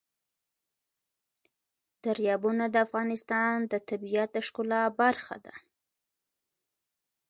[2.03, 5.55] دریابونه د افغانستان د طبیعت د ښکلا برخه ده.